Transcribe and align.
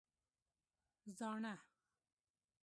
🦩زاڼه 1.03 1.53